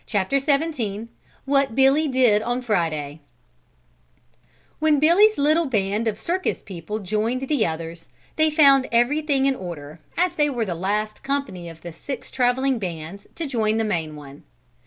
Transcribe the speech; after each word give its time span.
What 1.45 1.75
Billy 1.75 2.07
Did 2.07 2.41
on 2.41 2.63
Friday 2.63 3.19
When 4.79 4.97
Billy's 4.97 5.37
little 5.37 5.67
band 5.67 6.07
of 6.07 6.17
circus 6.17 6.63
people 6.63 6.97
joined 6.97 7.47
the 7.47 7.67
others 7.67 8.07
they 8.35 8.49
found 8.49 8.87
everything 8.91 9.45
in 9.45 9.55
order 9.55 9.99
as 10.17 10.33
they 10.33 10.49
were 10.49 10.65
the 10.65 10.73
last 10.73 11.21
company 11.21 11.69
of 11.69 11.81
the 11.81 11.93
six 11.93 12.31
traveling 12.31 12.79
bands 12.79 13.27
to 13.35 13.45
join 13.45 13.77
the 13.77 13.83
main 13.83 14.15
one. 14.15 14.41